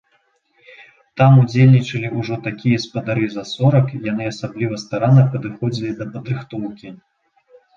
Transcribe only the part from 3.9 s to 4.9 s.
яны асабліва